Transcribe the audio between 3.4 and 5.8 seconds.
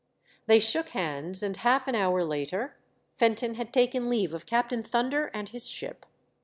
Fenton had taken leave of Captain Thunder and his